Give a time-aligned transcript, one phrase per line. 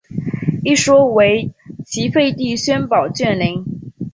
[0.63, 1.53] 一说为
[1.85, 3.63] 齐废帝萧宝卷陵。